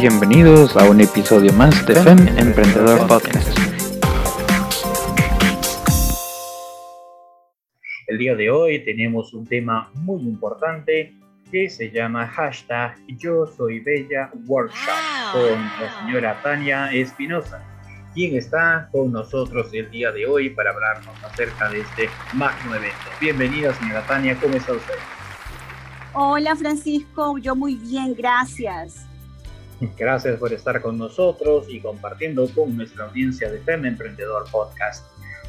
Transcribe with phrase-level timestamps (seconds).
[0.00, 3.48] Bienvenidos a un episodio más de FEM Emprendedor Podcast.
[8.06, 11.16] El día de hoy tenemos un tema muy importante
[11.50, 17.60] que se llama hashtag Yo Soy Bella Workshop con la señora Tania Espinosa,
[18.14, 22.96] quien está con nosotros el día de hoy para hablarnos acerca de este magno evento.
[23.20, 24.94] Bienvenida señora Tania, ¿cómo está usted?
[26.14, 29.07] Hola Francisco, yo muy bien, gracias.
[29.96, 35.06] Gracias por estar con nosotros y compartiendo con nuestra audiencia de FEM Emprendedor Podcast.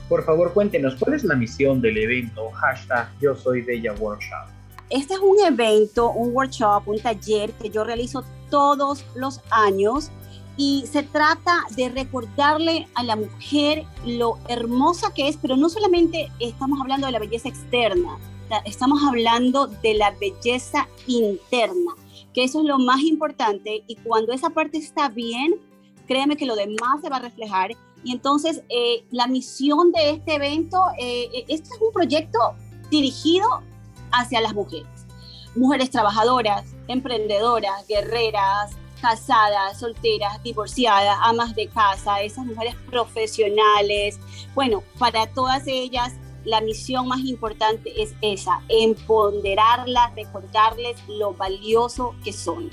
[0.08, 4.50] Por favor, cuéntenos cuál es la misión del evento hashtag Yo Soy Bella Workshop.
[4.92, 10.12] Este es un evento, un workshop, un taller que yo realizo todos los años
[10.58, 16.32] y se trata de recordarle a la mujer lo hermosa que es, pero no solamente
[16.40, 18.18] estamos hablando de la belleza externa,
[18.66, 21.96] estamos hablando de la belleza interna
[22.34, 25.56] que eso es lo más importante y cuando esa parte está bien,
[26.08, 27.72] créeme que lo demás se va a reflejar.
[28.04, 32.40] Y entonces eh, la misión de este evento, este es un proyecto
[32.90, 33.48] dirigido
[34.12, 34.88] hacia las mujeres,
[35.56, 44.20] mujeres trabajadoras, emprendedoras, guerreras, casadas, solteras, divorciadas, amas de casa, esas mujeres profesionales.
[44.56, 46.14] Bueno, para todas ellas
[46.46, 52.70] la misión más importante es esa, empoderarlas, recordarles lo valioso que son.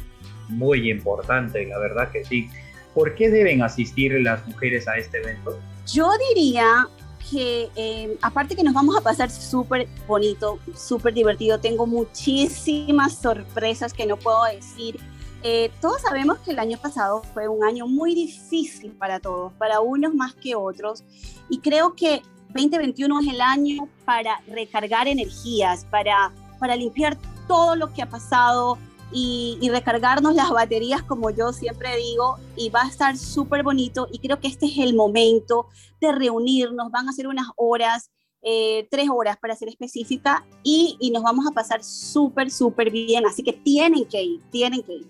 [0.49, 2.49] Muy importante, la verdad que sí.
[2.95, 5.59] ¿Por qué deben asistir las mujeres a este evento?
[5.87, 6.89] Yo diría
[7.31, 13.93] que eh, aparte que nos vamos a pasar súper bonito, súper divertido, tengo muchísimas sorpresas
[13.93, 14.99] que no puedo decir.
[15.43, 19.81] Eh, todos sabemos que el año pasado fue un año muy difícil para todos, para
[19.81, 21.05] unos más que otros,
[21.49, 22.23] y creo que
[22.55, 27.17] 2021 es el año para recargar energías, para, para limpiar
[27.47, 28.79] todo lo que ha pasado
[29.13, 34.09] y, recargarnos las baterías, como yo siempre digo, y va a estar súper bonito.
[34.11, 35.69] Y creo que este es el momento
[36.01, 36.91] de reunirnos.
[36.91, 38.11] Van a ser unas horas,
[38.43, 43.27] eh, tres horas para ser específica, y, y nos vamos a pasar súper, súper bien.
[43.27, 45.07] Así que tienen que ir, tienen que ir.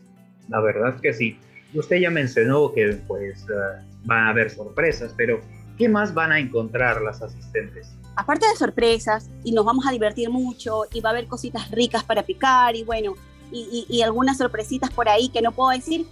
[0.48, 1.38] La verdad es que sí.
[1.74, 5.40] Usted ya mencionó que pues uh, van a haber sorpresas, pero
[5.76, 7.88] ¿Qué más van a encontrar las asistentes?
[8.16, 12.02] Aparte de sorpresas, y nos vamos a divertir mucho, y va a haber cositas ricas
[12.02, 13.14] para picar, y bueno,
[13.52, 16.06] y, algunas sorpresitas por ahí que no puedo decir,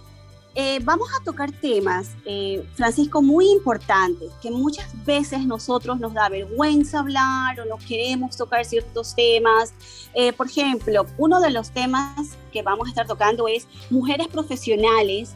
[0.57, 6.29] eh, vamos a tocar temas, eh, Francisco, muy importantes, que muchas veces nosotros nos da
[6.29, 9.73] vergüenza hablar o no queremos tocar ciertos temas.
[10.13, 15.33] Eh, por ejemplo, uno de los temas que vamos a estar tocando es mujeres profesionales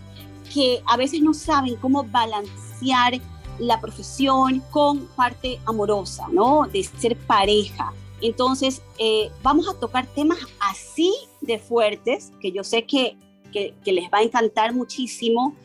[0.54, 3.20] que a veces no saben cómo balancear
[3.59, 6.68] la profesión con parte amorosa, ¿no?
[6.72, 7.94] De ser pareja.
[8.22, 13.16] Entonces, eh, vamos a tocar temas así de fuertes, que yo sé que,
[13.52, 15.56] que, les va a encantar muchísimo.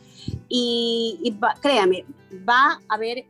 [0.49, 2.05] Y, créame,
[2.47, 3.25] va a haber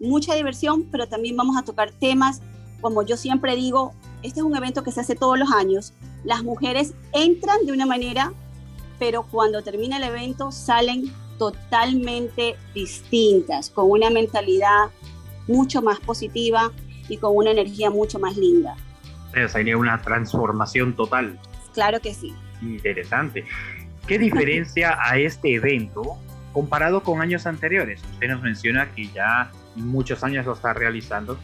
[0.00, 2.40] mucha diversión, pero también vamos a tocar temas,
[2.80, 3.92] como yo siempre digo,
[4.22, 5.92] este es un evento que se hace todos los años.
[6.24, 8.32] Las mujeres entran de una manera,
[8.98, 14.90] pero cuando termina el evento salen totalmente distintas, con una mentalidad
[15.46, 16.72] mucho más positiva
[17.08, 18.76] y con una energía mucho más linda.
[19.48, 21.38] Sería una transformación total.
[21.72, 22.34] Claro que sí.
[22.60, 23.44] Interesante.
[24.06, 26.18] ¿Qué diferencia a este evento
[26.52, 28.02] comparado con años anteriores?
[28.12, 31.38] Usted nos menciona que ya muchos años lo está realizando,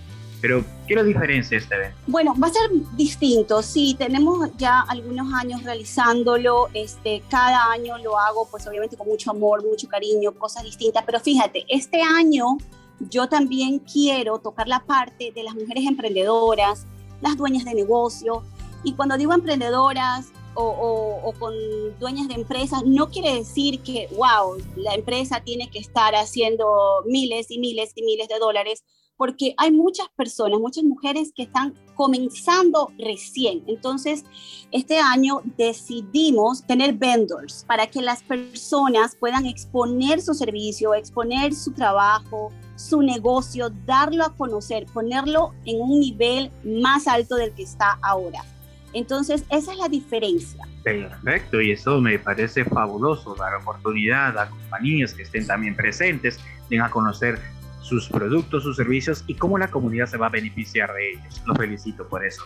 [0.44, 1.96] pero, ¿qué lo diferencia este evento?
[2.06, 2.68] Bueno, va a ser
[2.98, 3.62] distinto.
[3.62, 6.68] Sí, tenemos ya algunos años realizándolo.
[6.74, 11.02] Este, cada año lo hago, pues obviamente con mucho amor, mucho cariño, cosas distintas.
[11.06, 12.58] Pero fíjate, este año
[13.08, 16.84] yo también quiero tocar la parte de las mujeres emprendedoras,
[17.22, 18.42] las dueñas de negocio.
[18.82, 20.26] Y cuando digo emprendedoras,
[20.56, 21.54] o, o, con
[21.98, 27.50] dueñas de empresas, no quiere decir que, wow, la empresa tiene que estar haciendo miles
[27.50, 28.84] y miles y miles de dólares
[29.16, 33.62] porque hay muchas personas, muchas mujeres que están comenzando recién.
[33.66, 34.24] Entonces,
[34.72, 41.72] este año decidimos tener vendors para que las personas puedan exponer su servicio, exponer su
[41.72, 47.98] trabajo, su negocio, darlo a conocer, ponerlo en un nivel más alto del que está
[48.02, 48.44] ahora.
[48.92, 50.64] Entonces, esa es la diferencia.
[50.82, 56.38] Perfecto, y eso me parece fabuloso, dar oportunidad a compañías que estén también presentes,
[56.70, 57.40] den a conocer
[57.84, 61.42] sus productos, sus servicios y cómo la comunidad se va a beneficiar de ellos.
[61.44, 62.42] Lo felicito por eso.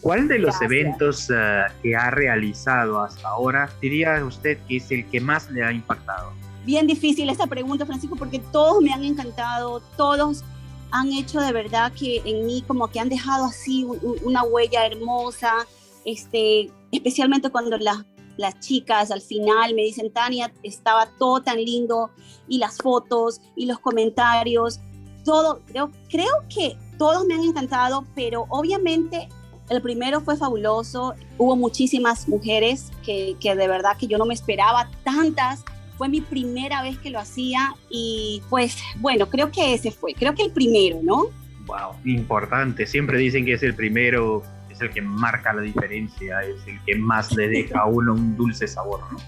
[0.00, 5.06] ¿Cuál de los eventos eh, que ha realizado hasta ahora diría usted que es el
[5.06, 6.32] que más le ha impactado?
[6.64, 10.44] Bien difícil esta pregunta, Francisco, porque todos me han encantado, todos
[10.90, 13.86] han hecho de verdad que en mí como que han dejado así
[14.22, 15.66] una huella hermosa,
[16.04, 18.04] este, especialmente cuando las
[18.36, 22.10] las chicas al final me dicen, Tania, estaba todo tan lindo
[22.48, 24.80] y las fotos y los comentarios,
[25.24, 29.28] todo, creo, creo que todos me han encantado, pero obviamente
[29.70, 34.34] el primero fue fabuloso, hubo muchísimas mujeres que, que de verdad que yo no me
[34.34, 35.64] esperaba tantas
[35.96, 40.34] fue mi primera vez que lo hacía y pues bueno, creo que ese fue, creo
[40.34, 41.26] que el primero, ¿no?
[41.66, 42.86] Wow, importante.
[42.86, 44.42] Siempre dicen que es el primero,
[44.74, 48.36] es el que marca la diferencia, es el que más le deja a uno un
[48.36, 49.18] dulce sabor, ¿no?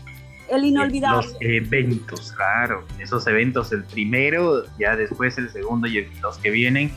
[0.48, 1.26] El inolvidable.
[1.26, 2.84] Los eventos, claro.
[2.98, 6.92] Esos eventos, el primero, ya después el segundo y los que vienen,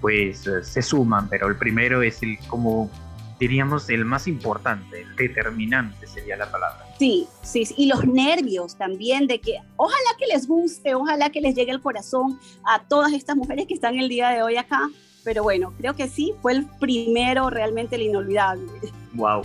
[0.00, 2.90] pues eh, se suman, pero el primero es el como
[3.38, 6.84] diríamos el más importante, el determinante sería la palabra.
[6.98, 11.54] Sí, sí, y los nervios también de que ojalá que les guste, ojalá que les
[11.54, 14.90] llegue el corazón a todas estas mujeres que están el día de hoy acá.
[15.24, 18.66] Pero bueno, creo que sí, fue el primero realmente el inolvidable.
[19.14, 19.42] Wow,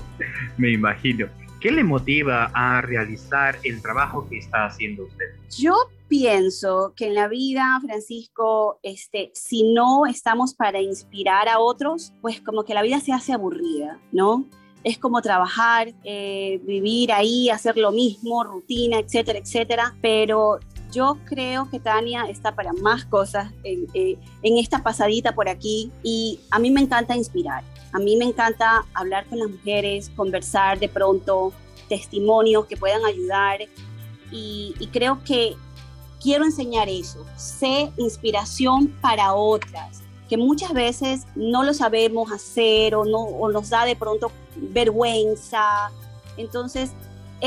[0.57, 1.27] me imagino.
[1.59, 5.25] ¿Qué le motiva a realizar el trabajo que está haciendo usted?
[5.57, 5.73] Yo
[6.07, 12.39] pienso que en la vida, Francisco, este, si no estamos para inspirar a otros, pues
[12.41, 14.45] como que la vida se hace aburrida, ¿no?
[14.85, 19.95] es como trabajar, eh, vivir ahí, hacer lo mismo, rutina, etcétera, etcétera.
[19.99, 20.59] Pero
[20.95, 25.91] yo creo que Tania está para más cosas en, eh, en, esta pasadita por aquí
[26.01, 27.63] y a mí me encanta inspirar.
[27.91, 31.51] A mí me encanta hablar con las mujeres, conversar de pronto,
[31.89, 33.59] testimonios que puedan ayudar
[34.31, 35.55] y, y creo que
[36.21, 37.25] quiero enseñar eso.
[37.35, 43.69] Sé inspiración para otras que muchas veces no lo sabemos hacer o, no, o nos
[43.69, 45.91] da de pronto vergüenza.
[46.37, 46.91] Entonces,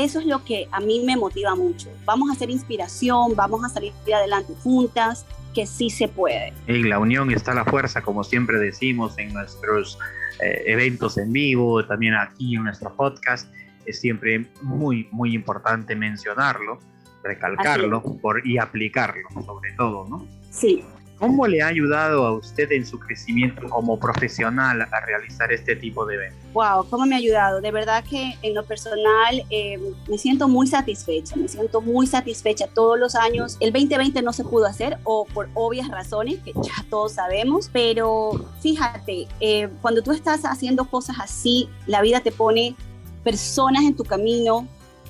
[0.03, 1.89] eso es lo que a mí me motiva mucho.
[2.05, 6.53] Vamos a hacer inspiración, vamos a salir adelante juntas, que sí se puede.
[6.67, 9.97] En la unión está la fuerza, como siempre decimos en nuestros
[10.41, 13.51] eh, eventos en vivo, también aquí en nuestro podcast.
[13.85, 16.79] Es siempre muy, muy importante mencionarlo,
[17.23, 20.25] recalcarlo por, y aplicarlo, sobre todo, ¿no?
[20.51, 20.83] Sí,
[21.19, 26.05] ¿Cómo le ha ayudado a usted en su crecimiento como profesional a realizar este tipo
[26.05, 26.39] de eventos?
[26.53, 27.59] Wow, ¿cómo me ha ayudado?
[27.59, 29.77] De verdad que en lo personal eh,
[30.07, 33.57] me siento muy satisfecha, me siento muy satisfecha todos los años.
[33.59, 38.45] El 2020 no se pudo hacer o por obvias razones que ya todos sabemos, pero
[38.61, 42.77] fíjate, eh, cuando tú estás haciendo cosas así, la vida te pone
[43.25, 44.65] personas en tu camino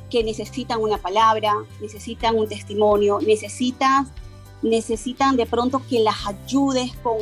[0.10, 4.08] que necesitan una palabra, necesitan un testimonio, necesitas
[4.62, 7.18] necesitan de pronto que las ayudes con,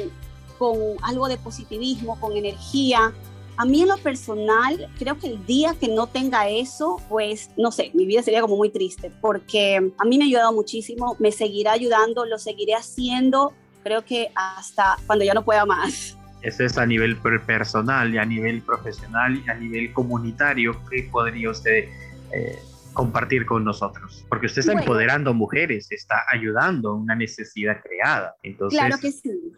[0.58, 3.14] con algo de positivismo, con energía.
[3.58, 7.72] A mí en lo personal, creo que el día que no tenga eso, pues no
[7.72, 11.32] sé, mi vida sería como muy triste, porque a mí me ha ayudado muchísimo, me
[11.32, 13.54] seguirá ayudando, lo seguiré haciendo,
[13.84, 16.18] creo que hasta cuando ya no pueda más.
[16.44, 20.80] Eso es a nivel personal y a nivel profesional y a nivel comunitario.
[20.90, 21.90] ¿Qué podría usted
[22.32, 22.60] eh,
[22.98, 28.36] compartir con nosotros, porque usted está empoderando mujeres, está ayudando a una necesidad creada.
[28.42, 29.54] Entonces, claro que sí.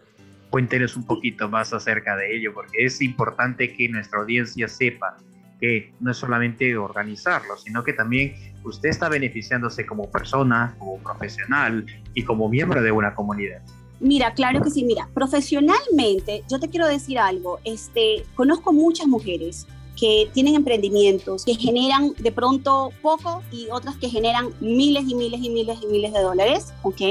[0.50, 5.16] Cuéntenos un poquito más acerca de ello, porque es importante que nuestra audiencia sepa
[5.58, 11.86] que no es solamente organizarlo, sino que también usted está beneficiándose como persona, como profesional
[12.14, 13.62] y como miembro de una comunidad.
[14.02, 14.84] Mira, claro que sí.
[14.84, 17.60] Mira, profesionalmente, yo te quiero decir algo.
[17.64, 19.66] Este, conozco muchas mujeres
[20.00, 25.42] que tienen emprendimientos que generan de pronto poco y otras que generan miles y miles
[25.44, 27.02] y miles y miles de dólares, ¿ok?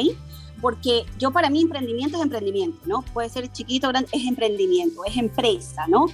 [0.62, 3.02] Porque yo para mí emprendimiento es emprendimiento, ¿no?
[3.12, 6.06] Puede ser chiquito, grande, es emprendimiento, es empresa, ¿no?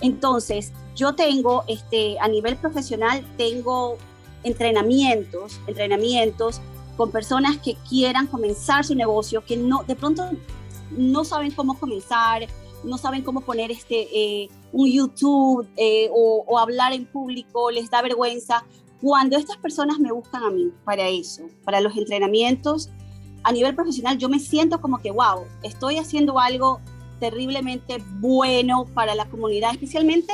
[0.00, 3.98] Entonces, yo tengo, este, a nivel profesional, tengo
[4.44, 6.60] entrenamientos, entrenamientos
[6.96, 10.30] con personas que quieran comenzar su negocio, que no, de pronto
[10.90, 12.46] no saben cómo comenzar,
[12.84, 18.02] no saben cómo poner este, eh, un YouTube eh, o, hablar en público, les da
[18.02, 18.64] vergüenza.
[19.00, 22.90] Cuando estas personas me buscan a mí para eso, para los entrenamientos,
[23.42, 26.80] a nivel profesional yo me siento como que, wow, estoy haciendo algo
[27.18, 30.32] terriblemente bueno para la comunidad, especialmente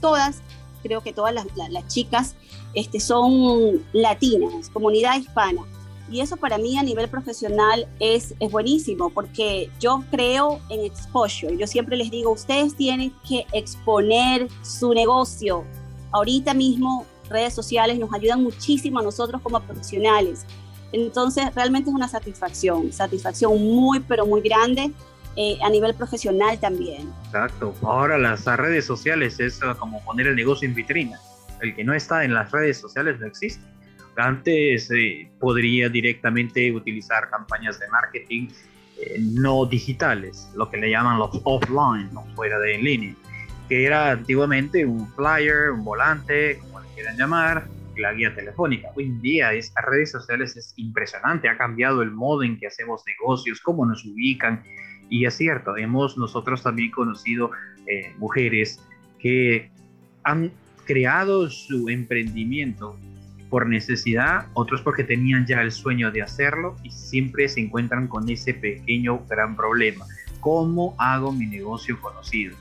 [0.00, 0.40] todas,
[0.82, 2.36] creo que todas las, las chicas
[2.74, 5.62] este, son latinas, comunidad hispana.
[6.10, 11.56] Y eso para mí a nivel profesional es, es buenísimo porque yo creo en exposure.
[11.56, 15.64] Yo siempre les digo, ustedes tienen que exponer su negocio.
[16.10, 20.44] Ahorita mismo redes sociales nos ayudan muchísimo a nosotros como profesionales.
[20.92, 24.90] Entonces realmente es una satisfacción, satisfacción muy, pero muy grande
[25.36, 27.08] eh, a nivel profesional también.
[27.26, 27.72] Exacto.
[27.82, 31.20] Ahora las redes sociales es como poner el negocio en vitrina.
[31.60, 33.62] El que no está en las redes sociales no existe.
[34.20, 38.48] Antes eh, podría directamente utilizar campañas de marketing
[38.98, 43.14] eh, no digitales, lo que le llaman los offline, no fuera de en línea,
[43.68, 48.88] que era antiguamente un flyer, un volante, como le quieran llamar, la guía telefónica.
[48.94, 52.66] Hoy en día es, las redes sociales es impresionante, ha cambiado el modo en que
[52.66, 54.62] hacemos negocios, cómo nos ubican.
[55.08, 57.50] Y es cierto, hemos nosotros también conocido
[57.86, 58.80] eh, mujeres
[59.18, 59.70] que
[60.24, 60.52] han
[60.84, 62.98] creado su emprendimiento
[63.50, 68.30] por necesidad, otros porque tenían ya el sueño de hacerlo y siempre se encuentran con
[68.30, 70.06] ese pequeño gran problema.
[70.38, 72.56] ¿Cómo hago mi negocio conocido?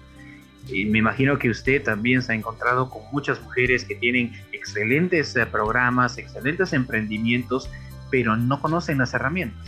[0.67, 5.35] Y me imagino que usted también se ha encontrado con muchas mujeres que tienen excelentes
[5.35, 7.69] eh, programas, excelentes emprendimientos,
[8.09, 9.67] pero no conocen las herramientas.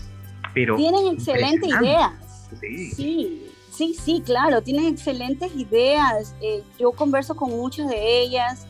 [0.54, 2.50] Pero tienen excelentes ideas.
[2.60, 3.46] Sí.
[3.72, 3.94] sí.
[3.94, 6.36] sí, claro, tienen excelentes ideas.
[6.42, 8.68] Eh, yo converso con muchas de ellas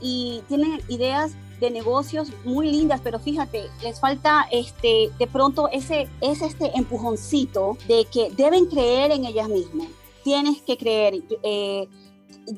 [0.00, 6.08] y tienen ideas de negocios muy lindas, pero fíjate, les falta este, de pronto ese,
[6.20, 9.86] es este empujoncito de que deben creer en ellas mismas.
[10.24, 11.22] Tienes que creer.
[11.42, 11.88] Eh,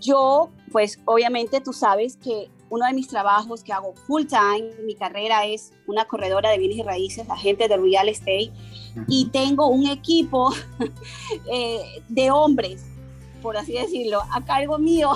[0.00, 4.94] yo, pues obviamente tú sabes que uno de mis trabajos que hago full time, mi
[4.94, 8.50] carrera es una corredora de bienes y raíces, agente de real estate,
[9.06, 10.50] y tengo un equipo
[11.52, 12.86] eh, de hombres,
[13.42, 15.12] por así decirlo, a cargo mío.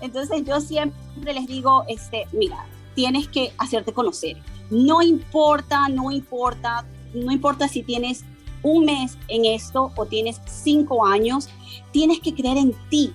[0.00, 4.36] Entonces yo siempre les digo, este, mira, tienes que hacerte conocer.
[4.70, 8.24] No importa, no importa, no importa si tienes
[8.62, 11.48] un mes en esto o tienes cinco años,
[11.92, 13.12] tienes que creer en ti.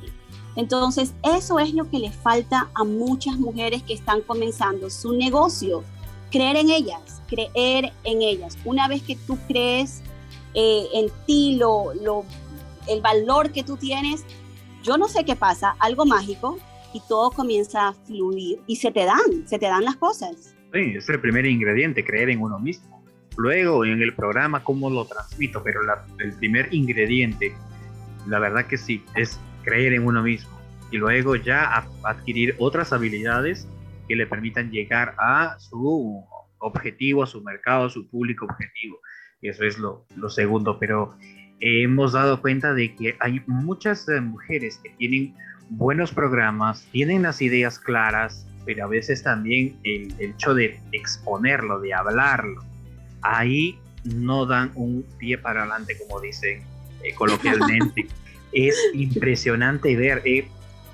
[0.55, 5.83] Entonces, eso es lo que le falta a muchas mujeres que están comenzando su negocio.
[6.31, 8.57] Creer en ellas, creer en ellas.
[8.63, 10.01] Una vez que tú crees
[10.53, 12.23] eh, en ti, lo, lo,
[12.87, 14.23] el valor que tú tienes,
[14.81, 16.57] yo no sé qué pasa, algo mágico,
[16.95, 20.55] y todo comienza a fluir y se te dan, se te dan las cosas.
[20.71, 23.03] Sí, es el primer ingrediente, creer en uno mismo.
[23.35, 25.81] Luego en el programa cómo lo transmito, pero
[26.19, 27.53] el primer ingrediente,
[28.27, 30.57] la verdad que sí, es creer en uno mismo.
[30.89, 33.67] Y luego ya adquirir otras habilidades
[34.07, 36.23] que le permitan llegar a su
[36.59, 38.99] objetivo, a su mercado, a su público objetivo.
[39.41, 40.79] Eso es lo, lo segundo.
[40.79, 41.17] Pero
[41.59, 45.35] hemos dado cuenta de que hay muchas eh, mujeres que tienen
[45.69, 51.93] buenos programas, tienen las ideas claras, pero a veces también el, hecho de exponerlo, de
[51.93, 52.63] hablarlo,
[53.21, 56.61] ahí no dan un pie para adelante, como dicen
[57.03, 58.07] eh, coloquialmente.
[58.55, 60.21] es impresionante ver.
[60.25, 60.47] Eh,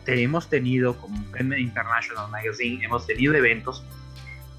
[0.07, 1.15] hemos tenido, como
[1.57, 3.85] International Magazine, hemos tenido eventos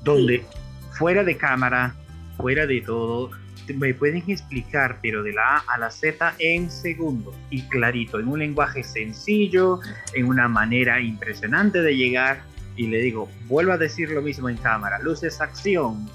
[0.02, 0.44] donde
[0.92, 1.94] fuera de cámara,
[2.36, 3.30] fuera de todo,
[3.72, 8.28] me pueden explicar, pero de la A a la Z en segundos y clarito, en
[8.28, 9.80] un lenguaje sencillo,
[10.14, 12.42] en una manera impresionante de llegar.
[12.76, 16.08] Y le digo, vuelvo a decir lo mismo en cámara, luces, acción.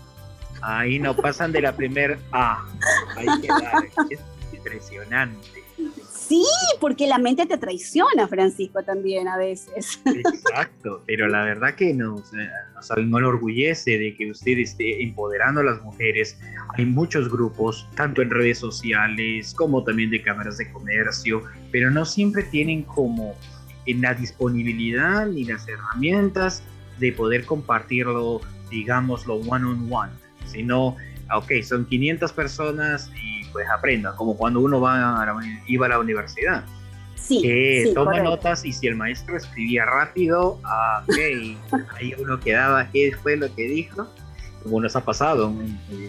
[0.61, 2.65] Ahí no pasan de la primer A.
[4.09, 4.19] Es
[4.51, 5.63] impresionante.
[6.27, 6.43] Sí,
[6.81, 10.01] porque la mente te traiciona, Francisco, también a veces.
[10.05, 12.31] Exacto, pero la verdad que nos,
[12.75, 16.37] nos enorgullece de que usted esté empoderando a las mujeres.
[16.77, 22.03] Hay muchos grupos, tanto en redes sociales como también de cámaras de comercio, pero no
[22.03, 23.33] siempre tienen como
[23.85, 26.61] en la disponibilidad ni las herramientas
[26.99, 30.11] de poder compartirlo, digámoslo, one on one,
[30.45, 30.97] sino,
[31.33, 35.99] ok, son 500 personas y pues aprenda, como cuando uno va a iba a la
[35.99, 36.63] universidad.
[37.15, 42.89] Sí, que toma notas y si el maestro escribía rápido, ah, ok, ahí uno quedaba,
[42.91, 44.07] ¿qué fue lo que dijo?
[44.63, 45.53] Como nos ha pasado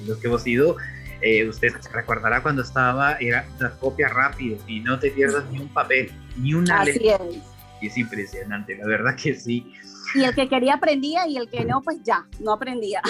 [0.07, 0.77] los que hemos ido,
[1.21, 5.69] eh, usted recordará cuando estaba, era la copia rápido y no te pierdas ni un
[5.69, 7.25] papel, ni una Así letra.
[7.27, 7.39] Es.
[7.81, 9.73] Y es impresionante, la verdad que sí.
[10.15, 13.03] Y el que quería aprendía y el que no, pues ya, no aprendía.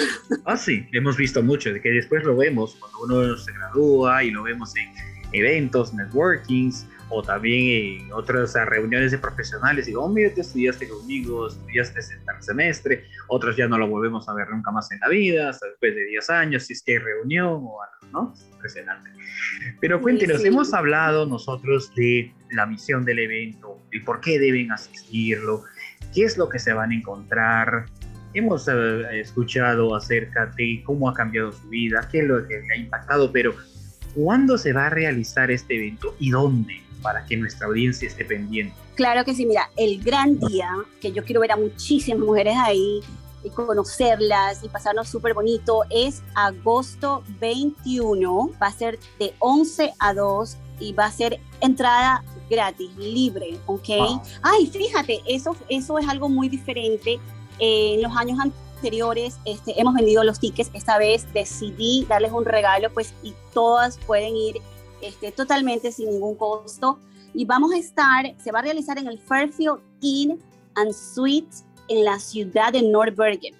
[0.45, 4.31] Ah, sí, hemos visto mucho, de que después lo vemos cuando uno se gradúa y
[4.31, 4.91] lo vemos en
[5.31, 9.87] eventos, networkings o también en otras reuniones de profesionales.
[9.87, 14.33] Digo, oh, mira, te estudiaste conmigo, estudiaste este semestre, otros ya no lo volvemos a
[14.33, 16.97] ver nunca más en la vida, hasta después de 10 años, si es que hay
[16.99, 18.33] reunión o algo, ¿no?
[18.53, 19.09] Impresionante.
[19.79, 25.63] Pero cuéntenos, hemos hablado nosotros de la misión del evento, el por qué deben asistirlo,
[26.13, 27.85] qué es lo que se van a encontrar.
[28.33, 32.73] Hemos eh, escuchado acerca de cómo ha cambiado su vida, qué es lo que le
[32.73, 33.53] ha impactado, pero
[34.15, 36.81] ¿cuándo se va a realizar este evento y dónde?
[37.01, 38.75] Para que nuestra audiencia esté pendiente.
[38.95, 42.99] Claro que sí, mira, el gran día, que yo quiero ver a muchísimas mujeres ahí
[43.43, 50.13] y conocerlas y pasarnos súper bonito, es agosto 21, va a ser de 11 a
[50.13, 53.89] 2 y va a ser entrada gratis, libre, ¿ok?
[54.41, 57.19] Ay, fíjate, eso, eso es algo muy diferente.
[57.59, 62.89] en los años anteriores este, hemos vendido los tickets, esta vez decidí darles un regalo,
[62.93, 64.61] pues, y todas pueden ir
[65.01, 66.99] este, totalmente sin ningún costo.
[67.33, 70.41] Y vamos a estar, se va a realizar en el Fairfield Inn
[70.75, 73.53] and Suites en la ciudad de North Bergen.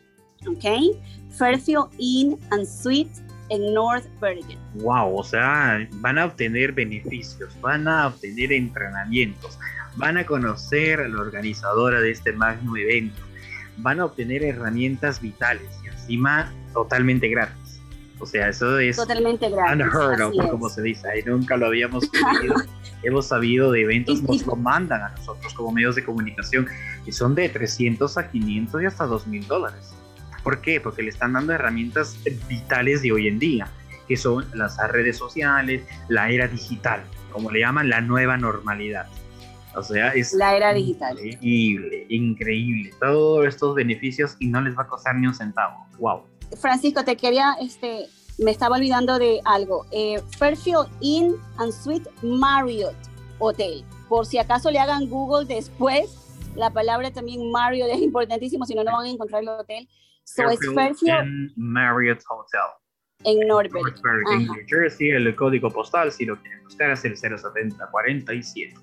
[0.48, 0.96] ¿ok?
[1.32, 3.12] Fairfield Inn and Suite
[3.50, 4.58] en North Bergen.
[4.76, 9.58] Wow, o sea, van a obtener beneficios, van a obtener entrenamientos,
[9.96, 13.22] van a conocer a la organizadora de este magno evento,
[13.78, 17.82] van a obtener herramientas vitales y encima totalmente gratis.
[18.20, 19.86] O sea, eso es totalmente gratis.
[19.86, 22.56] Unheard of, como se dice, ahí nunca lo habíamos sabido.
[23.04, 26.68] Hemos sabido de eventos, nos lo mandan a nosotros como medios de comunicación
[27.06, 29.89] y son de 300 a 500 y hasta 2 mil dólares.
[30.44, 30.80] ¿Por qué?
[30.80, 32.18] Porque le están dando herramientas
[32.48, 33.68] vitales de hoy en día,
[34.08, 39.08] que son las redes sociales, la era digital, como le llaman la nueva normalidad.
[39.76, 41.18] O sea, es la era digital.
[41.24, 42.92] Increíble, increíble.
[43.00, 45.86] Todos estos beneficios y no les va a costar ni un centavo.
[46.00, 46.24] Wow.
[46.60, 48.08] Francisco, te quería, este,
[48.40, 49.86] me estaba olvidando de algo.
[49.92, 52.96] Eh, Fairfield Inn and Suite Marriott
[53.38, 53.84] Hotel.
[54.08, 56.16] Por si acaso le hagan Google después,
[56.56, 59.88] la palabra también Marriott es importantísimo, si no, no van a encontrar el hotel.
[60.30, 62.70] So Fairfield, Fairfield Marriott Hotel.
[63.24, 63.96] En Norberg.
[64.32, 65.10] en New Jersey.
[65.10, 68.76] El código postal, si lo quieren buscar, es el 07047.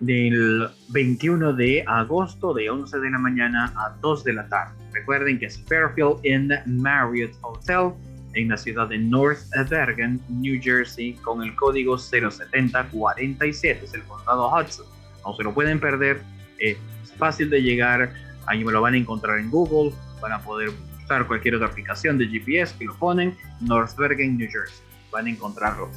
[0.00, 4.74] Del 21 de agosto, de 11 de la mañana a 2 de la tarde.
[4.92, 7.94] Recuerden que es Fairfield in Marriott Hotel
[8.34, 13.82] en la ciudad de North Bergen, New Jersey, con el código 07047.
[13.82, 14.84] Es el condado Hudson.
[15.24, 16.20] No se lo pueden perder.
[16.58, 16.76] Es
[17.16, 18.12] fácil de llegar.
[18.44, 20.70] Ahí me lo van a encontrar en Google van a poder
[21.04, 24.84] usar cualquier otra aplicación de GPS que lo ponen, North Bergen, New Jersey.
[25.10, 25.90] Van a encontrarlo.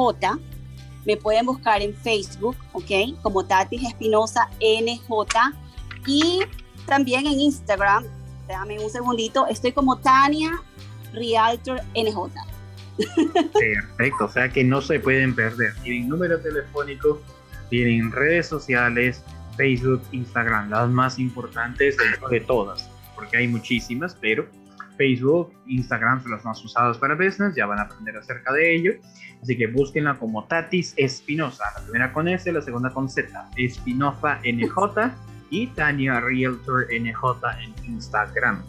[1.05, 2.91] Me pueden buscar en Facebook, ¿ok?
[3.21, 5.53] Como Tatis Espinosa NJ.
[6.05, 6.41] Y
[6.85, 8.16] también en Instagram
[8.47, 10.51] Dame un segundito, estoy como Tania
[11.13, 12.31] Realtor NJ.
[13.53, 15.73] Perfecto, o sea que no se pueden perder.
[15.83, 17.21] Tienen número telefónico,
[17.69, 19.23] tienen redes sociales,
[19.55, 21.97] Facebook, Instagram, las más importantes
[22.29, 24.47] de todas, porque hay muchísimas, pero
[24.97, 28.91] Facebook, Instagram son las más usadas para business, ya van a aprender acerca de ello.
[29.41, 34.39] Así que búsquenla como Tatis Espinosa, la primera con S, la segunda con Z, Espinosa
[34.43, 35.11] NJ
[35.49, 37.21] y Tania Realtor NJ
[37.63, 38.63] en Instagram.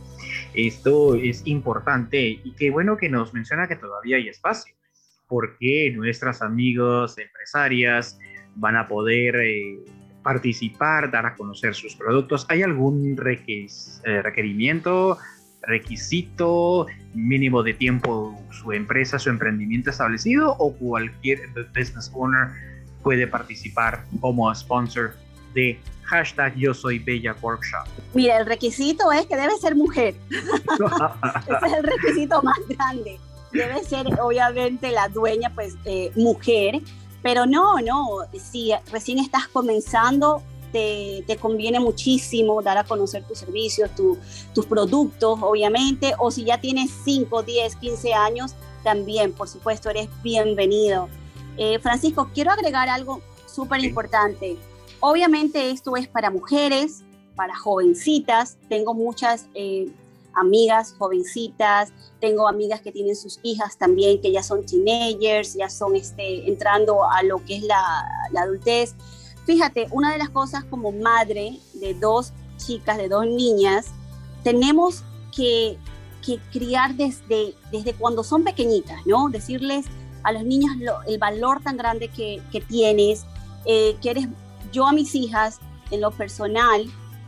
[0.54, 4.74] Esto es importante y qué bueno que nos menciona que todavía hay espacio,
[5.26, 8.18] porque nuestras amigos empresarias
[8.56, 9.78] van a poder eh,
[10.22, 12.46] participar, dar a conocer sus productos.
[12.48, 15.18] ¿Hay algún eh, requerimiento,
[15.62, 21.40] requisito mínimo de tiempo su empresa, su emprendimiento establecido o cualquier
[21.74, 22.48] business owner
[23.02, 25.14] puede participar como sponsor
[25.54, 25.78] de
[26.09, 27.87] hashtag yo soy Bella Workshop?
[28.14, 30.14] Mira, el requisito es que debe ser mujer.
[30.31, 33.18] Ese es el requisito más grande.
[33.53, 36.81] Debe ser obviamente la dueña, pues eh, mujer,
[37.23, 40.42] pero no, no, si recién estás comenzando,
[40.73, 46.61] te, te, conviene muchísimo dar a conocer tus servicios, tus productos, obviamente, o si ya
[46.61, 51.09] tienes 5, 10, 15 años, también, por supuesto, eres bienvenido.
[51.57, 54.57] Eh, Francisco, quiero agregar algo súper importante.
[55.00, 57.04] Obviamente esto es para mujeres,
[57.37, 58.58] para jovencitas.
[58.68, 59.88] Tengo muchas eh,
[60.34, 65.96] amigas jovencitas, tengo amigas que tienen sus hijas también, que ya son teenagers, ya son
[65.96, 68.04] este, entrando a lo que es la,
[68.37, 68.94] adultez.
[69.46, 73.87] Fíjate, una de las cosas como madre de dos chicas, de dos niñas,
[74.42, 75.02] tenemos
[75.34, 75.78] que,
[76.52, 79.30] criar desde, desde cuando son pequeñitas, ¿no?
[79.30, 79.87] Decirles
[80.24, 80.72] a los niños
[81.06, 83.24] el valor tan grande que, tienes,
[83.64, 84.28] eh, que eres
[84.72, 86.85] yo a mis hijas, en lo personal,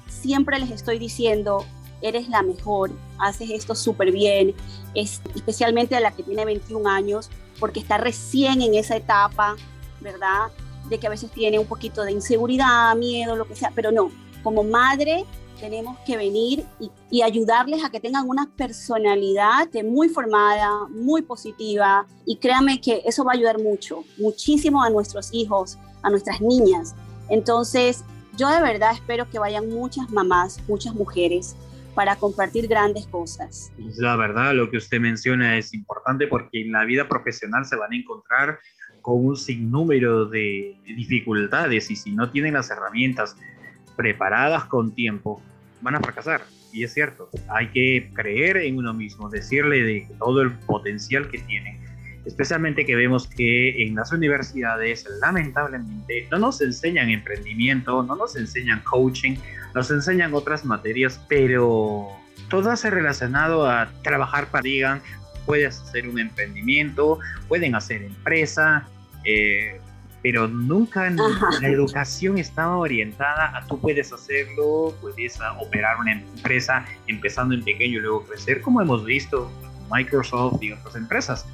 [0.09, 1.65] siempre les estoy diciendo,
[2.03, 4.55] eres la mejor, haces esto súper bien,
[4.95, 9.57] es, especialmente a la que tiene 21 años, porque está recién en esa etapa,
[10.01, 10.49] ¿verdad?
[10.89, 14.11] De que a veces tiene un poquito de inseguridad, miedo, lo que sea, pero no,
[14.43, 15.25] como madre
[15.61, 16.65] tenemos que venir
[17.11, 23.25] y, ayudarles a que tengan una personalidad muy formada, muy positiva, y créanme que eso
[23.25, 26.95] va a ayudar mucho, muchísimo a nuestros hijos, a nuestras niñas,
[27.31, 28.05] entonces,
[28.37, 31.57] yo de verdad espero que vayan muchas mamás, muchas mujeres
[31.95, 33.73] para compartir grandes cosas.
[33.97, 37.93] La verdad, lo que usted menciona es importante porque en la vida profesional se van
[37.93, 38.59] a encontrar
[39.03, 43.37] con un sinnúmero de dificultades y si no tienen las herramientas
[43.97, 45.43] preparadas con tiempo,
[45.81, 46.43] van a fracasar.
[46.73, 51.39] Y es cierto, hay que creer en uno mismo, decirle de todo el potencial que
[51.39, 51.81] tienen.
[52.25, 58.83] Especialmente que vemos que en las universidades, lamentablemente, no nos enseñan emprendimiento, no nos enseñan
[58.83, 59.37] coaching,
[59.75, 62.09] nos enseñan otras materias, pero
[62.49, 65.01] todo hace relacionado a trabajar para digan,
[65.47, 68.87] puedes hacer un emprendimiento, pueden hacer empresa,
[69.25, 69.81] eh,
[70.23, 71.09] pero nunca
[71.61, 77.99] la educación estaba orientada a tú puedes hacerlo, puedes operar una empresa empezando en pequeño
[77.99, 79.51] y luego crecer, como hemos visto
[79.91, 81.47] Microsoft y otras empresas.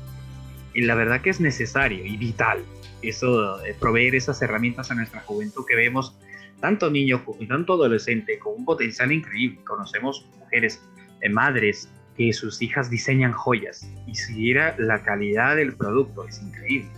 [0.76, 2.64] La verdad que es necesario y vital
[3.02, 6.16] eso, proveer esas herramientas a nuestra juventud que vemos
[6.60, 9.60] tanto niños y tanto adolescente con un potencial increíble.
[9.64, 10.82] Conocemos mujeres,
[11.20, 16.40] eh, madres que sus hijas diseñan joyas y si era la calidad del producto es
[16.40, 16.90] increíble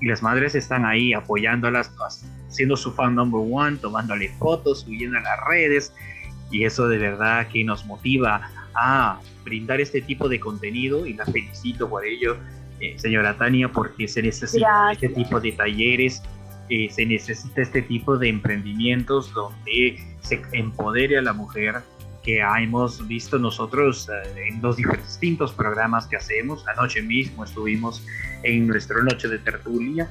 [0.00, 1.92] y las madres están ahí apoyándolas,
[2.48, 5.92] siendo su fan number one, tomándole fotos, subiendo a las redes,
[6.50, 11.24] y eso de verdad que nos motiva a brindar este tipo de contenido y la
[11.26, 12.36] felicito por ello,
[12.80, 16.22] eh, señora Tania, porque se necesita este tipo de talleres,
[16.68, 21.76] eh, se necesita este tipo de emprendimientos donde se empodere a la mujer
[22.22, 26.66] que hemos visto nosotros eh, en los distintos programas que hacemos.
[26.68, 28.04] Anoche mismo estuvimos
[28.42, 30.10] en nuestra noche de tertulia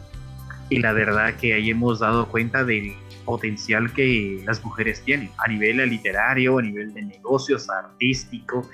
[0.69, 5.47] y la verdad que ahí hemos dado cuenta del potencial que las mujeres tienen a
[5.47, 8.67] nivel literario, a nivel de negocios, artístico.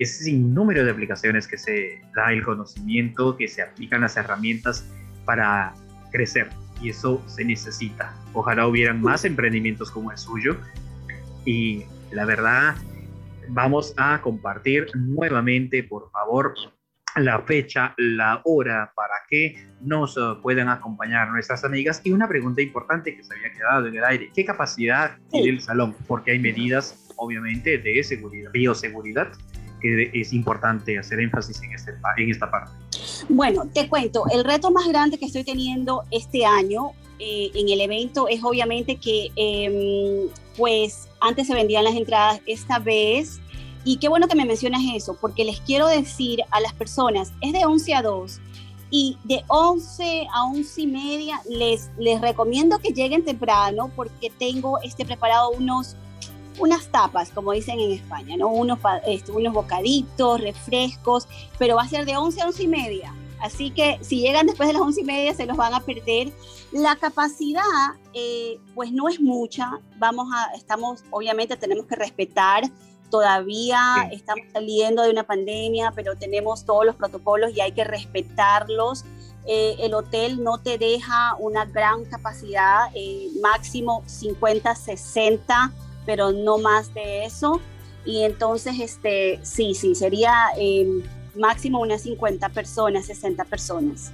[0.00, 4.84] Es sin número de aplicaciones que se da el conocimiento, que se aplican las herramientas
[5.24, 5.74] para
[6.10, 6.48] crecer
[6.82, 8.12] y eso se necesita.
[8.32, 10.56] Ojalá hubieran más emprendimientos como el suyo
[11.44, 12.74] y la verdad,
[13.48, 16.54] vamos a compartir nuevamente, por favor,
[17.16, 22.00] la fecha, la hora para que nos uh, puedan acompañar nuestras amigas.
[22.04, 25.60] Y una pregunta importante que se había quedado en el aire, ¿qué capacidad tiene el
[25.60, 25.94] salón?
[26.06, 29.32] Porque hay medidas, obviamente, de seguridad, bioseguridad,
[29.80, 32.72] que es importante hacer énfasis en, este, en esta parte.
[33.28, 37.80] Bueno, te cuento, el reto más grande que estoy teniendo este año eh, en el
[37.80, 43.40] evento es obviamente que em, pues antes se vendían las entradas, esta vez,
[43.84, 47.52] y qué bueno que me mencionas eso, porque les quiero decir a las personas, es
[47.52, 48.40] de 11 a 2,
[48.90, 54.80] y de 11 a 11 y media les, les recomiendo que lleguen temprano porque tengo
[54.82, 55.96] este, preparado unos,
[56.58, 58.48] unas tapas, como dicen en España, ¿no?
[58.48, 63.14] unos, este, unos bocaditos, refrescos, pero va a ser de 11 a 11 y media.
[63.40, 66.32] Así que si llegan después de las once y media se los van a perder.
[66.72, 67.62] La capacidad,
[68.12, 69.80] eh, pues no es mucha.
[69.96, 72.64] Vamos a, estamos, obviamente tenemos que respetar.
[73.10, 73.80] Todavía
[74.12, 79.04] estamos saliendo de una pandemia, pero tenemos todos los protocolos y hay que respetarlos.
[79.46, 85.72] Eh, el hotel no te deja una gran capacidad, eh, máximo 50, 60,
[86.06, 87.60] pero no más de eso.
[88.04, 90.48] Y entonces, este, sí, sí, sería
[91.36, 94.12] máximo unas 50 personas, 60 personas.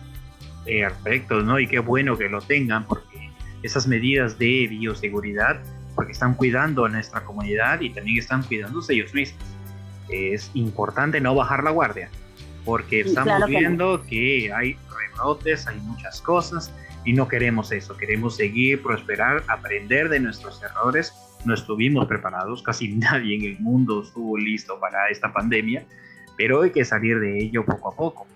[0.64, 1.61] Perfecto, ¿no?
[1.61, 3.31] Y qué bueno que lo tengan porque
[3.62, 5.61] esas medidas de bioseguridad,
[5.94, 9.42] porque están cuidando a nuestra comunidad y también están cuidándose ellos mismos.
[10.09, 12.11] Es importante no bajar la guardia,
[12.64, 16.72] porque estamos viendo que hay rebrotes, hay muchas cosas
[17.05, 21.12] y no queremos eso, queremos seguir, prosperar, aprender de nuestros errores.
[21.46, 25.87] No estuvimos preparados, casi nadie en el mundo estuvo listo para esta pandemia
[26.37, 28.26] pero hay que salir de ello poco a poco.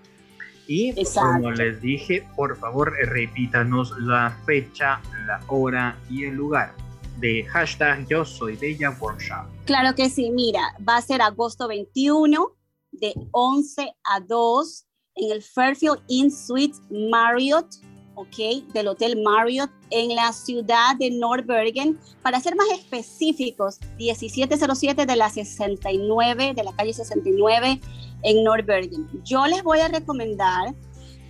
[0.66, 6.72] Y como les dije, por favor repítanos la fecha, la hora y el lugar
[7.18, 9.46] de hashtag Yo Soy Bella Workshop.
[9.64, 12.52] Claro que sí, mira, va a ser agosto 21
[12.92, 17.66] de 11 a 2 en el Fairfield Inn Suites Marriott
[18.14, 18.64] ¿ok?
[18.72, 21.98] Del Hotel Marriott en la ciudad de North Bergen.
[22.22, 27.80] Para ser más específicos, 1707 de la 69, de la calle 69
[28.22, 29.08] en North Bergen.
[29.24, 30.74] Yo les voy a recomendar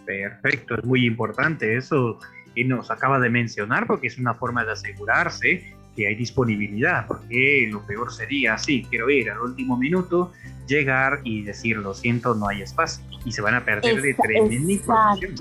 [0.05, 2.21] Perfecto, es muy importante eso
[2.55, 7.69] que nos acaba de mencionar porque es una forma de asegurarse que hay disponibilidad, porque
[7.71, 10.33] lo peor sería, sí, quiero ir al último minuto,
[10.67, 14.73] llegar y decir, lo siento, no hay espacio, y se van a perder de tremenda
[14.73, 15.35] información.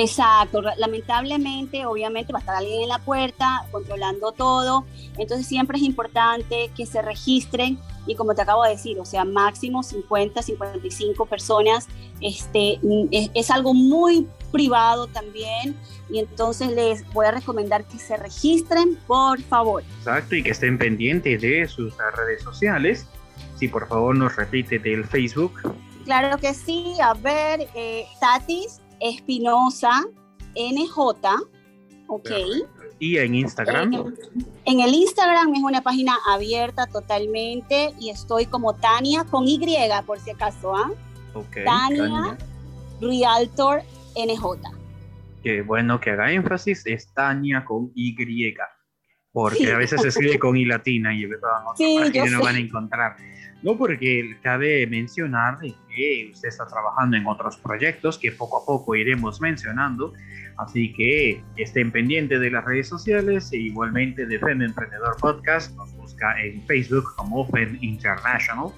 [0.00, 4.86] Exacto, lamentablemente, obviamente va a estar alguien en la puerta controlando todo,
[5.18, 9.24] entonces siempre es importante que se registren y como te acabo de decir, o sea,
[9.24, 11.88] máximo 50, 55 personas,
[12.20, 12.78] este,
[13.10, 15.76] es, es algo muy privado también
[16.08, 19.82] y entonces les voy a recomendar que se registren, por favor.
[19.98, 23.08] Exacto, y que estén pendientes de sus redes sociales.
[23.56, 25.60] Si por favor nos repite del Facebook.
[26.04, 30.04] Claro que sí, a ver, eh, Tatis Espinosa
[30.54, 30.96] NJ,
[32.08, 32.30] ok.
[32.98, 34.14] ¿Y en Instagram?
[34.64, 39.60] En, el Instagram es una página abierta totalmente y estoy como Tania con Y
[40.04, 40.90] por si acaso, ¿ah?
[41.64, 42.36] Tania,
[43.00, 43.82] Realtor
[44.16, 44.60] NJ.
[45.42, 48.16] Qué bueno que haga énfasis, es Tania con Y,
[49.32, 51.24] porque a veces se escribe con I latina y
[51.76, 51.98] sí,
[52.30, 53.16] no van a encontrar.
[53.62, 58.94] No, porque cabe mencionar que usted está trabajando en otros proyectos que poco a poco
[58.94, 60.12] iremos mencionando,
[60.58, 65.92] así que estén pendientes de las redes sociales e igualmente de FEM Emprendedor Podcast, nos
[65.96, 68.68] busca en Facebook como FEM International,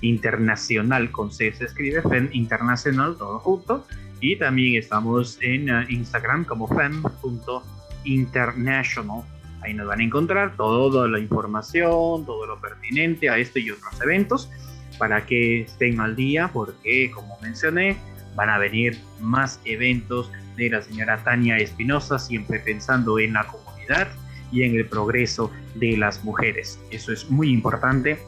[0.00, 3.86] internacional con C se escribe FEM Internacional todo junto,
[4.22, 9.24] y también estamos en uh, Instagram como fem.international
[9.62, 14.00] Ahí nos van a encontrar toda la información, todo lo pertinente a este y otros
[14.00, 14.50] eventos
[14.98, 17.96] para que estén al día porque, como mencioné,
[18.34, 24.08] van a venir más eventos de la señora Tania Espinosa, siempre pensando en la comunidad
[24.50, 26.78] y en el progreso de las mujeres.
[26.90, 28.18] Eso es muy importante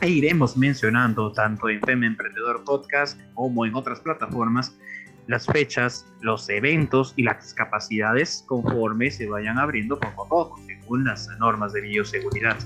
[0.00, 4.76] e iremos mencionando tanto en FEM Emprendedor Podcast como en otras plataformas
[5.26, 11.04] las fechas, los eventos y las capacidades conforme se vayan abriendo poco a poco, según
[11.04, 12.56] las normas de bioseguridad.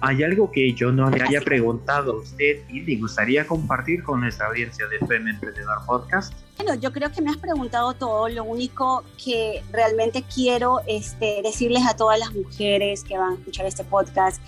[0.00, 4.20] ¿Hay algo que yo no le haya preguntado a usted y le gustaría compartir con
[4.20, 6.34] nuestra audiencia de FM Emprendedor Podcast?
[6.58, 8.28] Bueno, yo creo que me has preguntado todo.
[8.28, 13.64] Lo único que realmente quiero este, decirles a todas las mujeres que van a escuchar
[13.64, 14.42] este podcast,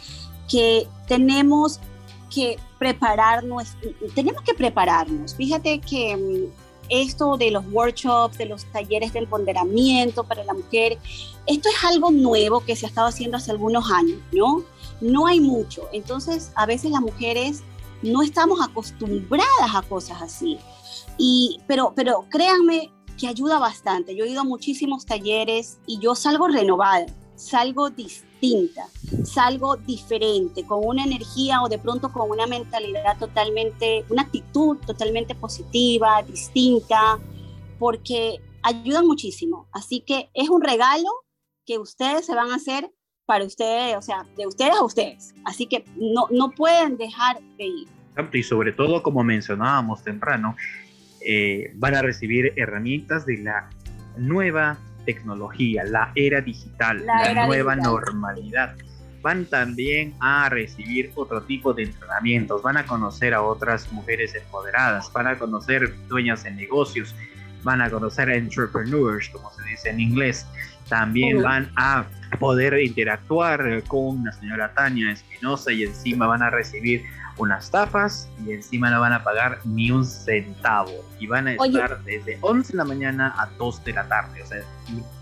[0.51, 1.81] que tenemos
[2.33, 3.75] que prepararnos,
[4.15, 5.35] tenemos que prepararnos.
[5.35, 10.99] Fíjate que mm, esto de los workshops, de los talleres de empoderamiento para la mujer,
[11.47, 14.63] esto es algo nuevo que se ha estado haciendo hace algunos años, ¿no?
[15.01, 15.89] No hay mucho.
[15.93, 17.63] Entonces, a veces las mujeres
[18.03, 20.59] no estamos acostumbradas a cosas así.
[21.17, 24.15] Y, pero, pero créanme que ayuda bastante.
[24.15, 27.07] Yo he ido a muchísimos talleres y yo salgo renovada,
[27.39, 28.29] salgo distinta
[29.25, 35.35] salgo diferente, con una energía o de pronto con una mentalidad totalmente, una actitud totalmente
[35.35, 37.19] positiva, distinta,
[37.79, 39.69] porque ayudan muchísimo.
[39.73, 41.09] Así que es un regalo
[41.67, 42.91] que ustedes se van a hacer
[43.27, 45.35] para ustedes, o sea, de ustedes a ustedes.
[45.45, 47.89] Así que no, no pueden dejar de ir.
[48.33, 50.57] Y sobre todo, como mencionábamos temprano,
[51.21, 53.71] eh, van a recibir herramientas de la
[54.17, 58.77] nueva tecnología, la era digital, la, nueva normalidad.
[59.23, 65.11] Van también a recibir otro tipo de entrenamientos, van a conocer a otras mujeres empoderadas,
[65.15, 67.15] van a conocer dueñas de negocios,
[67.63, 70.47] van a conocer a entrepreneurs, como se dice en inglés.
[70.91, 72.05] También van a
[72.39, 77.03] poder interactuar con la señora Tania Espinosa y encima van a recibir
[77.39, 80.93] unas tapas y encima no van a pagar ni un centavo.
[81.19, 84.43] Y van a estar desde 11 de la mañana a 2 de la tarde.
[84.43, 84.65] O sea,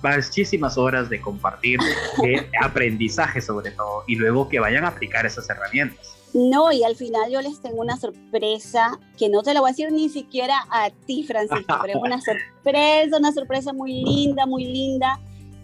[0.02, 1.78] muchísimas horas de compartir,
[2.22, 6.16] de aprendizaje sobre todo, y luego que vayan a aplicar esas herramientas.
[6.34, 9.72] No, y al final yo les tengo una sorpresa que no te la voy a
[9.72, 14.64] decir ni siquiera a ti, Francisco, pero es una sorpresa, una sorpresa muy linda, muy
[14.64, 15.18] linda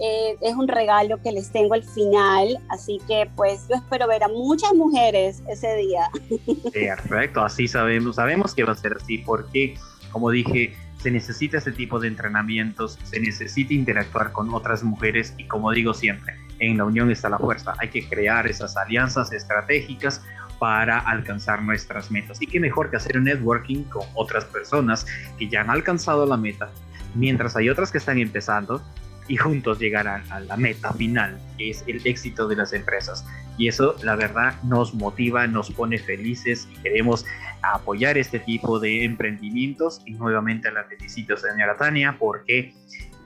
[0.05, 4.25] eh, es un regalo que les tengo al final, así que pues yo espero ver
[4.25, 6.11] a muchas mujeres ese día.
[6.73, 9.77] Perfecto, así sabemos, sabemos que va a ser así porque,
[10.11, 15.47] como dije, se necesita ese tipo de entrenamientos, se necesita interactuar con otras mujeres y
[15.47, 20.21] como digo siempre, en la unión está la fuerza, hay que crear esas alianzas estratégicas
[20.59, 22.43] para alcanzar nuestras metas.
[22.43, 25.07] Y qué mejor que hacer un networking con otras personas
[25.39, 26.71] que ya han alcanzado la meta,
[27.15, 28.83] mientras hay otras que están empezando
[29.29, 33.25] y juntos llegarán a la meta final, que es el éxito de las empresas.
[33.59, 37.25] Y eso, la verdad, nos motiva, nos pone felices y queremos
[37.63, 40.03] apoyar este tipo de emprendimientos.
[40.07, 42.75] Y nuevamente la felicito, señora Tania, porque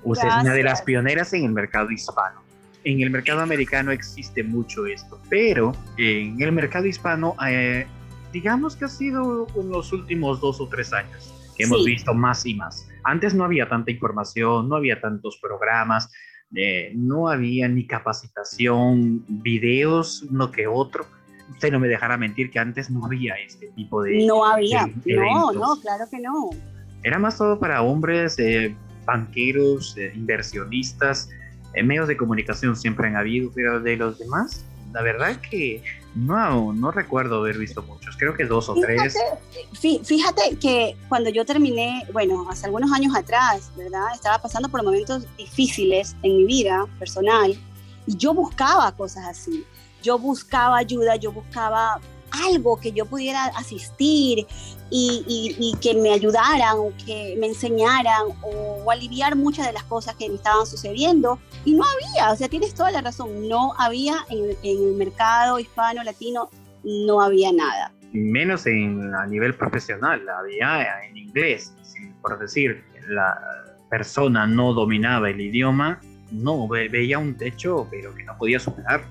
[0.02, 2.42] usted es una de las pioneras en el mercado hispano.
[2.84, 7.84] En el mercado americano existe mucho esto, pero en el mercado hispano, eh,
[8.32, 12.44] digamos que ha sido en los últimos dos o tres años que hemos visto más
[12.46, 12.88] y más.
[13.04, 16.10] Antes no había tanta información, no había tantos programas,
[16.54, 21.06] eh, no había ni capacitación, videos, uno que otro.
[21.50, 24.26] Usted no me dejará mentir que antes no había este tipo de...
[24.26, 26.50] No había, no, no, claro que no.
[27.02, 31.30] Era más todo para hombres, eh, banqueros, eh, inversionistas,
[31.84, 35.82] medios de comunicación siempre han habido, pero de los demás, la verdad que
[36.16, 39.14] no, no recuerdo haber visto muchos, creo que dos o tres.
[40.02, 44.06] Fíjate que cuando yo terminé, bueno, hace algunos años atrás, ¿verdad?
[44.14, 47.54] Estaba pasando por momentos difíciles en mi vida personal
[48.06, 49.64] y yo buscaba cosas así.
[50.02, 52.00] Yo buscaba ayuda, yo buscaba
[52.44, 54.46] algo que yo pudiera asistir
[54.90, 60.28] y, que me ayudaran o que me enseñaran o, aliviar muchas de las cosas que
[60.28, 61.38] me estaban sucediendo.
[61.64, 66.02] Y no había, o sea, tienes toda la razón, no había en, el mercado hispano,
[66.04, 66.50] latino,
[66.84, 67.92] no había nada.
[68.12, 71.74] Menos en, a nivel profesional, había en inglés,
[72.22, 73.38] por decir, la
[73.90, 79.04] persona no dominaba el idioma, no, veía un techo, pero que no podía superar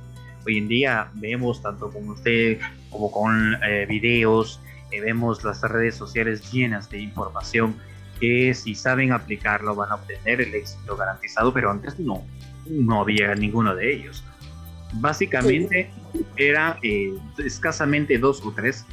[0.45, 2.59] Hoy en día vemos tanto con usted
[2.91, 7.75] como con eh, videos, eh, vemos las redes sociales llenas de información
[8.19, 12.23] que si saben aplicarlo van a obtener el éxito garantizado, pero antes no,
[12.69, 14.23] no había ninguno de ellos.
[14.93, 15.89] Básicamente
[16.37, 18.85] era eh, escasamente dos o tres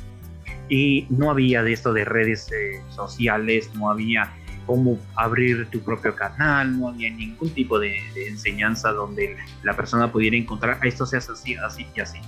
[0.70, 2.48] y no había de esto de redes
[2.88, 4.32] sociales, no había
[4.66, 7.98] cómo abrir tu propio canal, no había ningún tipo de,
[8.28, 12.18] enseñanza donde la persona pudiera encontrar, ah, esto se hace así, así y así.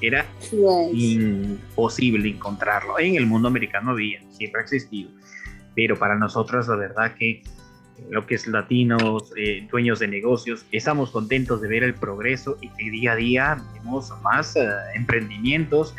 [0.00, 0.26] Era
[0.92, 2.98] imposible encontrarlo.
[2.98, 5.10] En el mundo americano había, siempre ha existido.
[5.74, 7.42] Pero para nosotros, la verdad que
[8.08, 12.68] lo que es latinos, eh, dueños de negocios, estamos contentos de ver el progreso y
[12.70, 15.94] que día a día vemos más eh, emprendimientos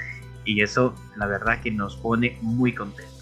[0.45, 3.20] y eso la verdad que nos pone muy contentos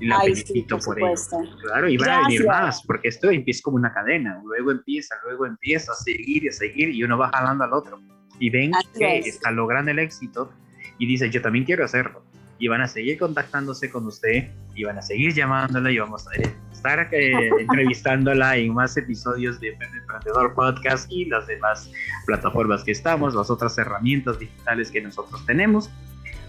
[0.00, 1.38] y la felicito por, eso.
[1.62, 5.46] Claro, y va a venir más, porque esto empieza como una cadena, luego empieza, luego
[5.46, 8.00] empieza a seguir y a seguir y uno va jalando al otro.
[8.38, 10.50] Y ven que está logrando el éxito
[10.98, 12.24] y dice, yo también quiero hacerlo.
[12.58, 16.30] Y van a seguir contactándose con usted y van a seguir llamándola y vamos a
[16.72, 21.90] estar eh, entrevistándola en más episodios de Emprendedor Podcast y las demás
[22.24, 25.90] plataformas que estamos, las otras herramientas digitales que nosotros tenemos,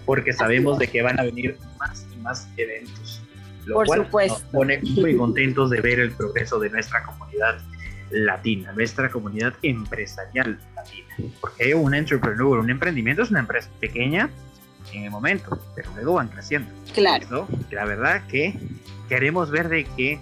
[0.06, 3.21] porque sabemos de que van a venir más y más eventos
[3.66, 4.38] lo Por cual supuesto.
[4.40, 7.58] nos pone muy contentos de ver el progreso de nuestra comunidad
[8.10, 11.32] latina, nuestra comunidad empresarial latina.
[11.40, 14.30] Porque un entrepreneur, un emprendimiento es una empresa pequeña
[14.92, 16.70] en el momento, pero luego van creciendo.
[16.92, 17.48] Claro.
[17.70, 18.58] La verdad que
[19.08, 20.20] queremos ver de que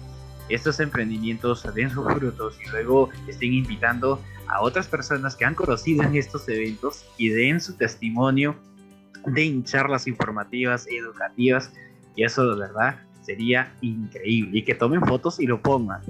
[0.49, 6.03] estos emprendimientos den sus frutos y luego estén invitando a otras personas que han conocido
[6.03, 8.55] en estos eventos y den su testimonio,
[9.25, 11.71] den charlas informativas, educativas,
[12.15, 14.59] y eso de verdad sería increíble.
[14.59, 16.01] Y que tomen fotos y lo pongan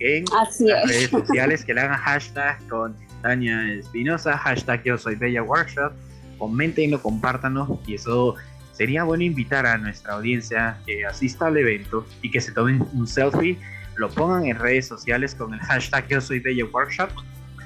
[0.00, 5.42] en las redes sociales, que le hagan hashtag con Tania Espinosa, hashtag yo soy Bella
[5.42, 5.92] Workshop,
[6.38, 8.34] comentenlo, y eso
[8.72, 13.06] sería bueno invitar a nuestra audiencia que asista al evento y que se tomen un
[13.06, 13.58] selfie,
[13.96, 17.08] lo pongan en redes sociales con el hashtag yo soy Bella Workshop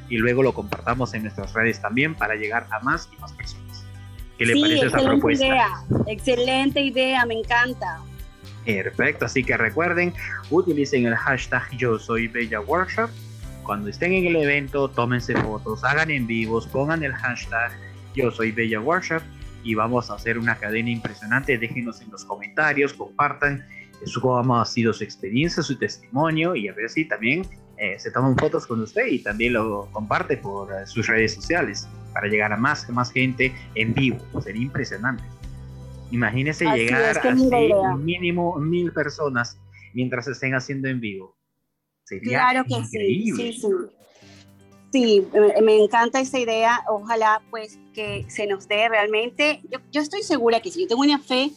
[0.08, 3.84] y luego lo compartamos en nuestras redes también para llegar a más y más personas.
[4.38, 5.46] ¿Qué le parece esa propuesta?
[5.46, 5.68] Idea.
[6.06, 8.00] Excelente idea, me encanta.
[8.64, 10.12] Perfecto, así que recuerden,
[10.50, 13.10] utilicen el hashtag Yo Soy Bella Workshop.
[13.64, 17.72] Cuando estén en el evento, tómense fotos, hagan en vivos, pongan el hashtag
[18.14, 19.22] Yo Soy Bella Workshop
[19.62, 21.58] y vamos a hacer una cadena impresionante.
[21.58, 23.64] Déjenos en los comentarios, compartan
[24.20, 27.46] cómo ha sido su experiencia, su testimonio y a ver si también
[27.76, 31.88] eh, se toman fotos con usted y también lo comparte por eh, sus redes sociales
[32.12, 34.18] para llegar a más, más gente en vivo.
[34.42, 35.24] Sería impresionante.
[36.10, 39.58] Imagínese llegar a mínimo mil personas
[39.94, 41.36] mientras estén haciendo en vivo.
[42.04, 43.52] Sería claro que increíble.
[43.52, 43.68] sí, sí.
[44.92, 45.24] Sí,
[45.62, 46.82] me encanta esa idea.
[46.88, 49.60] Ojalá pues que se nos dé realmente.
[49.70, 50.82] Yo, yo, estoy segura que sí.
[50.82, 51.52] Yo tengo una fe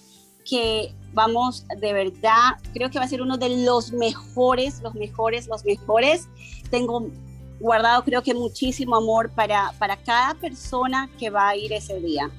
[0.47, 5.47] que vamos de verdad, creo que va a ser uno de los mejores, los mejores,
[5.47, 6.27] los mejores.
[6.69, 7.09] Tengo
[7.59, 12.29] guardado creo que muchísimo amor para, para cada persona que va a ir ese día.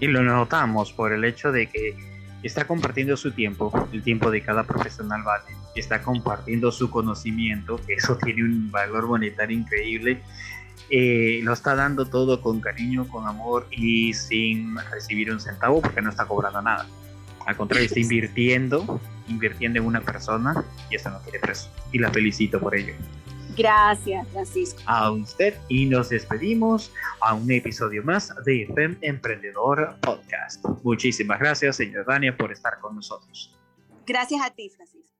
[0.00, 1.96] Y lo notamos por el hecho de que
[2.42, 5.44] está compartiendo su tiempo, el tiempo de cada profesional vale,
[5.74, 10.22] está compartiendo su conocimiento, que eso tiene un valor monetario increíble,
[10.88, 16.00] eh, lo está dando todo con cariño, con amor y sin recibir un centavo porque
[16.00, 16.86] no está cobrando nada.
[17.44, 21.70] Al contrario, está invirtiendo, invirtiendo en una persona y eso no tiene precio.
[21.92, 22.94] Y la felicito por ello.
[23.56, 24.80] Gracias, Francisco.
[24.86, 30.64] A usted y nos despedimos a un episodio más de FEM Emprendedor Podcast.
[30.82, 33.54] Muchísimas gracias, señor Dania, por estar con nosotros.
[34.06, 35.15] Gracias a ti, Francisco.